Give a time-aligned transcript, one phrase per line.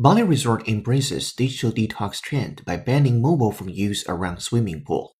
[0.00, 5.14] Bali Resort embraces digital detox trend by banning mobile phone use around swimming pool.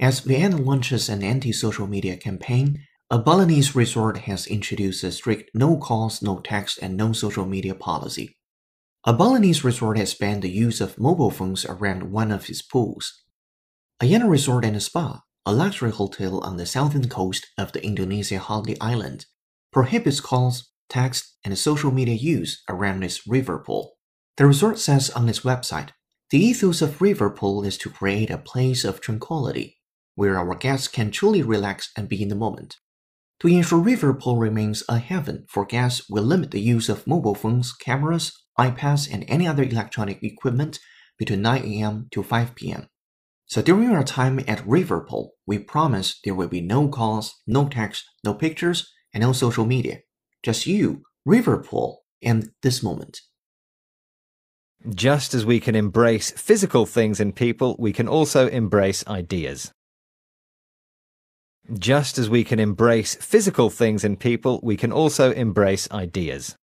[0.00, 5.76] As Vienna launches an anti-social media campaign, a Balinese resort has introduced a strict no
[5.76, 8.36] calls, no text, and no social media policy.
[9.04, 13.22] A Balinese resort has banned the use of mobile phones around one of its pools.
[14.02, 18.76] Ayana Resort and Spa, a luxury hotel on the southern coast of the Indonesia holiday
[18.80, 19.26] island,
[19.70, 23.96] prohibits calls, text, and social media use around its river pool.
[24.36, 25.90] The resort says on its website,
[26.30, 29.78] the ethos of Riverpool is to create a place of tranquility
[30.14, 32.76] where our guests can truly relax and be in the moment.
[33.40, 37.72] To ensure Riverpool remains a heaven for guests, we limit the use of mobile phones,
[37.72, 40.78] cameras, iPads, and any other electronic equipment
[41.18, 42.08] between 9 a.m.
[42.12, 42.88] to 5 p.m.
[43.46, 48.04] So during our time at Riverpool, we promise there will be no calls, no text,
[48.22, 50.00] no pictures, and no social media.
[50.42, 53.20] Just you, Riverpool, and this moment.
[54.88, 59.72] Just as we can embrace physical things and people, we can also embrace ideas.
[61.78, 66.56] Just as we can embrace physical things and people, we can also embrace ideas.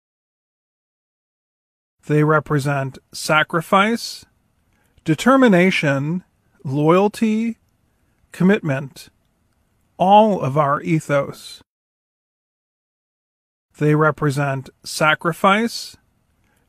[2.08, 4.26] They represent sacrifice,
[5.04, 6.24] determination,
[6.64, 7.58] loyalty,
[8.32, 9.10] commitment,
[9.98, 11.62] all of our ethos.
[13.78, 15.98] They represent sacrifice,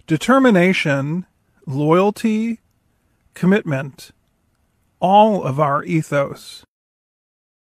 [0.09, 1.27] determination,
[1.67, 2.61] loyalty,
[3.35, 4.11] commitment,
[4.99, 6.66] all of our ethos.